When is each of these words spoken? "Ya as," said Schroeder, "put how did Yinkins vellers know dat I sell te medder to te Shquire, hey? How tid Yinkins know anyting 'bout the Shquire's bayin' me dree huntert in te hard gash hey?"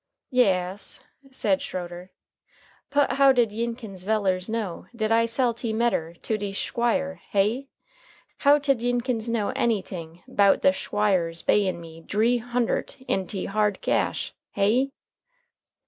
"Ya 0.31 0.45
as," 0.45 0.99
said 1.29 1.61
Schroeder, 1.61 2.09
"put 2.89 3.11
how 3.11 3.31
did 3.31 3.51
Yinkins 3.51 4.03
vellers 4.03 4.49
know 4.49 4.87
dat 4.95 5.11
I 5.11 5.27
sell 5.27 5.53
te 5.53 5.71
medder 5.73 6.15
to 6.23 6.39
te 6.39 6.53
Shquire, 6.53 7.19
hey? 7.29 7.67
How 8.37 8.57
tid 8.57 8.79
Yinkins 8.81 9.29
know 9.29 9.51
anyting 9.53 10.23
'bout 10.27 10.63
the 10.63 10.71
Shquire's 10.73 11.43
bayin' 11.43 11.79
me 11.79 12.01
dree 12.01 12.39
huntert 12.39 12.99
in 13.07 13.27
te 13.27 13.45
hard 13.45 13.79
gash 13.81 14.33
hey?" 14.53 14.89